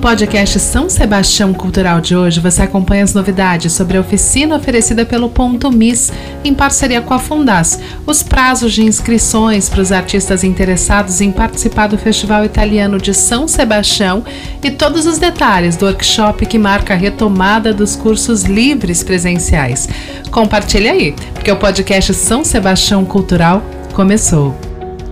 podcast 0.00 0.58
São 0.58 0.88
Sebastião 0.88 1.52
Cultural 1.52 2.00
de 2.00 2.16
hoje, 2.16 2.40
você 2.40 2.62
acompanha 2.62 3.04
as 3.04 3.12
novidades 3.12 3.72
sobre 3.74 3.98
a 3.98 4.00
oficina 4.00 4.56
oferecida 4.56 5.04
pelo 5.04 5.28
Ponto 5.28 5.70
Miss, 5.70 6.10
em 6.42 6.54
parceria 6.54 7.02
com 7.02 7.12
a 7.12 7.18
Fundas, 7.18 7.78
os 8.06 8.22
prazos 8.22 8.72
de 8.72 8.82
inscrições 8.82 9.68
para 9.68 9.82
os 9.82 9.92
artistas 9.92 10.42
interessados 10.42 11.20
em 11.20 11.30
participar 11.30 11.86
do 11.86 11.98
Festival 11.98 12.44
Italiano 12.44 12.98
de 12.98 13.12
São 13.12 13.46
Sebastião 13.46 14.24
e 14.62 14.70
todos 14.70 15.04
os 15.04 15.18
detalhes 15.18 15.76
do 15.76 15.84
workshop 15.84 16.46
que 16.46 16.58
marca 16.58 16.94
a 16.94 16.96
retomada 16.96 17.74
dos 17.74 17.94
cursos 17.94 18.44
livres 18.44 19.02
presenciais. 19.02 19.86
Compartilhe 20.30 20.88
aí, 20.88 21.14
porque 21.34 21.52
o 21.52 21.56
podcast 21.56 22.14
São 22.14 22.42
Sebastião 22.42 23.04
Cultural 23.04 23.62
começou. 23.92 24.56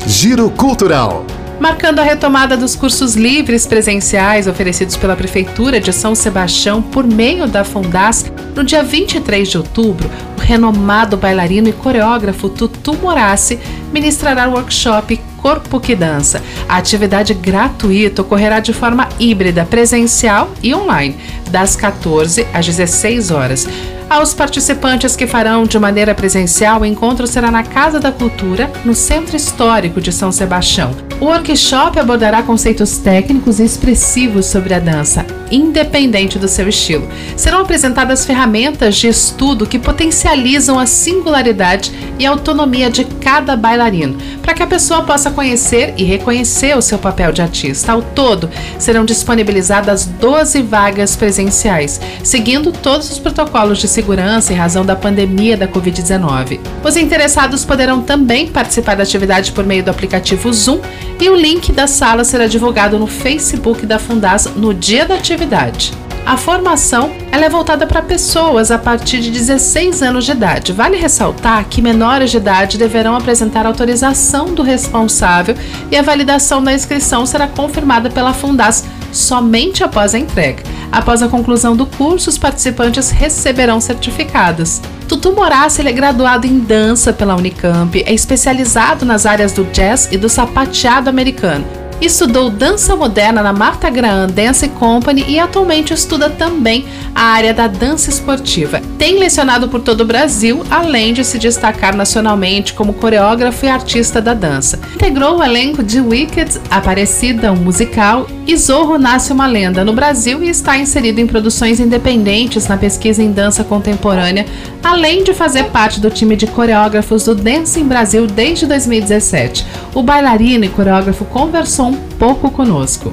Giro 0.07 0.51
Cultural. 0.51 1.25
Marcando 1.65 2.01
a 2.01 2.03
retomada 2.03 2.59
dos 2.59 2.77
cursos 2.77 3.15
livres 3.15 3.67
presenciais 3.67 4.47
oferecidos 4.47 4.99
pela 4.99 5.17
Prefeitura 5.17 5.81
de 5.81 5.95
São 5.95 6.15
Sebastião 6.15 6.83
por 6.83 7.07
meio 7.07 7.49
da 7.49 7.65
Fundas, 7.65 8.31
no 8.55 8.63
dia 8.63 8.83
23 8.83 9.49
de 9.49 9.57
outubro, 9.57 10.11
o 10.37 10.41
renomado 10.43 11.17
bailarino 11.17 11.67
e 11.67 11.73
coreógrafo 11.73 12.51
Tutu 12.51 12.93
Morassi 12.99 13.59
ministrará 13.91 14.47
o 14.47 14.53
workshop 14.53 15.19
Corpo 15.39 15.81
que 15.81 15.97
Dança. 15.97 16.43
A 16.69 16.77
atividade 16.77 17.33
gratuita 17.33 18.21
ocorrerá 18.21 18.61
de 18.61 18.75
forma 18.75 19.09
híbrida, 19.19 19.65
presencial 19.65 20.51
e 20.63 20.75
online 20.75 21.17
das 21.51 21.77
14 21.77 22.47
às 22.53 22.67
16 22.67 23.31
horas. 23.31 23.67
Aos 24.15 24.33
participantes 24.33 25.17
que 25.17 25.27
farão 25.27 25.65
de 25.65 25.77
maneira 25.77 26.15
presencial, 26.15 26.83
o 26.83 26.85
encontro 26.85 27.27
será 27.27 27.51
na 27.51 27.65
Casa 27.65 27.99
da 27.99 28.13
Cultura, 28.13 28.71
no 28.85 28.95
Centro 28.95 29.35
Histórico 29.35 30.01
de 30.01 30.13
São 30.13 30.31
Sebastião. 30.31 30.95
O 31.21 31.25
workshop 31.25 31.99
abordará 31.99 32.41
conceitos 32.41 32.97
técnicos 32.99 33.59
e 33.59 33.65
expressivos 33.65 34.47
sobre 34.47 34.73
a 34.73 34.79
dança, 34.79 35.27
independente 35.51 36.39
do 36.39 36.47
seu 36.47 36.69
estilo. 36.69 37.09
Serão 37.37 37.63
apresentadas 37.63 38.25
ferramentas 38.25 38.95
de 38.95 39.09
estudo 39.09 39.67
que 39.67 39.81
potencializam 39.81 40.79
a 40.79 40.87
singularidade 40.87 41.91
e 42.19 42.27
autonomia 42.27 42.91
de 42.91 43.05
cada 43.05 43.57
bailarino, 43.57 44.17
para 44.43 44.55
que 44.55 44.63
a 44.63 44.67
pessoa 44.67 45.03
possa 45.03 45.31
conhecer 45.31 45.95
e 45.97 46.05
reconhecer 46.05 46.77
o 46.77 46.83
seu 46.83 46.99
papel 46.99 47.33
de 47.33 47.43
artista. 47.43 47.93
Ao 47.93 48.03
todo, 48.03 48.51
serão 48.79 49.05
disponibilizadas 49.05 50.05
12 50.05 50.63
vagas 50.63 51.17
presenciais, 51.17 52.01
seguindo 52.23 52.73
todos 52.73 53.11
os 53.11 53.19
protocolos 53.19 53.79
de 53.79 53.89
segurança 53.89 54.53
em 54.53 54.57
razão 54.57 54.85
da 54.85 54.97
pandemia 54.97 55.57
da 55.57 55.69
Covid-19. 55.69 56.61
Os 56.83 56.97
interessados 56.97 57.65
poderão 57.65 58.03
também 58.03 58.49
participar 58.49 58.97
da 58.97 59.03
atividade 59.03 59.53
por 59.53 59.65
meio 59.65 59.83
do 59.83 59.91
aplicativo 59.91 60.53
Zoom 60.53 60.81
e 61.21 61.29
o 61.29 61.37
link 61.37 61.73
da 61.73 61.87
sala 61.87 62.25
será 62.25 62.47
divulgado 62.47 62.99
no 62.99 63.07
Facebook 63.07 63.87
da 63.87 63.99
Fundas 63.99 64.47
no 64.57 64.75
dia 64.75 65.07
da 65.07 65.15
atividade. 65.15 66.04
A 66.27 66.39
formação 66.39 67.13
ela 67.31 67.45
é 67.45 67.49
voltada 67.51 67.87
para 67.87 68.01
pessoas 68.01 68.71
a 68.71 68.79
partir 68.79 69.21
de 69.21 69.31
16 69.31 70.03
anos 70.03 70.25
de 70.25 70.33
idade. 70.33 70.73
Vale 70.73 70.97
ressaltar 70.97 71.67
que 71.69 71.83
menores 71.83 72.31
de 72.31 72.39
idade 72.39 72.79
deverão 72.79 73.15
apresentar 73.15 73.67
autorização 73.67 74.55
do 74.55 74.63
responsável 74.63 75.55
e 75.91 75.97
a 75.97 76.03
validação 76.03 76.63
da 76.63 76.73
inscrição 76.73 77.27
será 77.27 77.47
confirmada 77.47 78.09
pela 78.09 78.33
Fundas 78.33 78.85
somente 79.13 79.85
após 79.85 80.15
a 80.15 80.19
entrega. 80.19 80.63
Após 80.91 81.23
a 81.23 81.29
conclusão 81.29 81.77
do 81.77 81.85
curso, 81.87 82.31
os 82.31 82.39
participantes 82.39 83.11
receberão 83.11 83.81
certificados. 83.81 84.81
Tutu 85.07 85.33
Morassi 85.33 85.87
é 85.87 85.93
graduado 85.93 86.47
em 86.47 86.59
dança 86.59 87.13
pela 87.13 87.37
Unicamp, 87.37 88.03
é 88.07 88.15
especializado 88.15 89.05
nas 89.05 89.27
áreas 89.27 89.53
do 89.53 89.65
jazz 89.65 90.09
e 90.11 90.17
do 90.17 90.29
sapateado 90.29 91.11
americano 91.11 91.84
Estudou 92.05 92.51
dança 92.51 92.95
moderna 92.95 93.43
na 93.43 93.51
Martha 93.51 93.89
Graham 93.89 94.27
Dance 94.27 94.69
Company 94.69 95.25
e 95.27 95.39
atualmente 95.39 95.95
estuda 95.95 96.29
também 96.29 96.85
a 97.15 97.23
área 97.23 97.55
da 97.55 97.67
dança 97.67 98.11
esportiva. 98.11 98.83
Tem 98.99 99.19
lecionado 99.19 99.71
por 99.71 99.81
todo 99.81 100.03
o 100.03 100.05
Brasil, 100.05 100.63
além 100.71 101.15
de 101.15 101.25
se 101.25 101.39
destacar 101.39 101.97
nacionalmente 101.97 102.75
como 102.75 102.93
coreógrafo 102.93 103.65
e 103.65 103.71
artista 103.71 104.21
da 104.21 104.35
dança. 104.35 104.79
Integrou 104.95 105.39
o 105.39 105.43
elenco 105.43 105.83
de 105.83 105.99
Wicked, 105.99 106.61
Aparecida, 106.71 107.51
um 107.51 107.57
musical, 107.57 108.27
e 108.47 108.57
Zorro 108.57 108.99
Nasce 108.99 109.33
uma 109.33 109.47
Lenda 109.47 109.85
no 109.85 109.95
Brasil 109.95 110.43
e 110.43 110.51
está 110.51 110.77
inserido 110.77 111.19
em 111.19 111.27
produções 111.27 111.81
independentes 111.81 112.69
na 112.69 112.77
pesquisa 112.77 113.23
em 113.23 113.33
dança 113.33 113.65
contemporânea, 113.65 114.45
além 114.83 115.25
de 115.25 115.33
fazer 115.33 115.65
parte 115.71 115.99
do 115.99 116.11
time 116.11 116.37
de 116.37 116.47
coreógrafos 116.47 117.25
do 117.25 117.35
Dancing 117.35 117.85
Brasil 117.85 118.27
desde 118.27 118.67
2017. 118.67 119.67
O 119.95 120.03
bailarino 120.03 120.65
e 120.65 120.69
coreógrafo 120.69 121.25
conversou 121.25 121.94
pouco 121.97 122.51
conosco. 122.51 123.13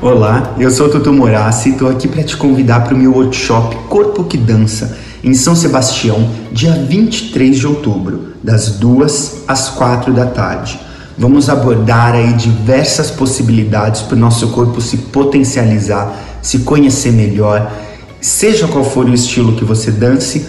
Olá, 0.00 0.54
eu 0.58 0.70
sou 0.70 0.88
Tutu 0.88 1.12
Morassi 1.12 1.70
e 1.70 1.72
estou 1.72 1.88
aqui 1.88 2.06
para 2.06 2.22
te 2.22 2.36
convidar 2.36 2.84
para 2.84 2.94
o 2.94 2.98
meu 2.98 3.12
workshop 3.12 3.74
Corpo 3.88 4.24
que 4.24 4.36
Dança, 4.36 4.96
em 5.24 5.34
São 5.34 5.56
Sebastião, 5.56 6.30
dia 6.52 6.72
23 6.72 7.56
de 7.56 7.66
outubro, 7.66 8.34
das 8.42 8.70
2 8.78 9.44
às 9.48 9.70
4 9.70 10.12
da 10.12 10.26
tarde. 10.26 10.78
Vamos 11.18 11.48
abordar 11.48 12.14
aí 12.14 12.32
diversas 12.34 13.10
possibilidades 13.10 14.02
para 14.02 14.14
o 14.14 14.18
nosso 14.18 14.48
corpo 14.48 14.80
se 14.80 14.98
potencializar, 14.98 16.16
se 16.40 16.60
conhecer 16.60 17.12
melhor. 17.12 17.72
Seja 18.20 18.68
qual 18.68 18.84
for 18.84 19.06
o 19.06 19.12
estilo 19.12 19.54
que 19.54 19.64
você 19.64 19.90
dance, 19.90 20.46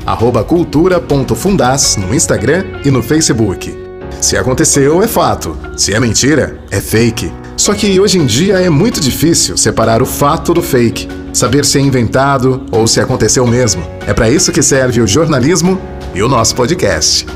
cultura.fundas, 0.46 1.96
no 1.96 2.14
Instagram 2.14 2.64
e 2.84 2.90
no 2.90 3.02
Facebook. 3.02 3.76
Se 4.20 4.36
aconteceu, 4.36 5.02
é 5.02 5.08
fato. 5.08 5.56
Se 5.76 5.92
é 5.92 5.98
mentira, 5.98 6.58
é 6.70 6.80
fake. 6.80 7.32
Só 7.58 7.74
que 7.74 7.98
hoje 7.98 8.18
em 8.18 8.24
dia 8.24 8.54
é 8.60 8.70
muito 8.70 9.00
difícil 9.00 9.56
separar 9.56 10.00
o 10.00 10.06
fato 10.06 10.54
do 10.54 10.62
fake, 10.62 11.08
saber 11.32 11.64
se 11.64 11.76
é 11.76 11.80
inventado 11.80 12.64
ou 12.70 12.86
se 12.86 13.00
aconteceu 13.00 13.44
mesmo. 13.44 13.82
É 14.06 14.14
para 14.14 14.30
isso 14.30 14.52
que 14.52 14.62
serve 14.62 15.00
o 15.00 15.08
jornalismo 15.08 15.78
e 16.14 16.22
o 16.22 16.28
nosso 16.28 16.54
podcast. 16.54 17.26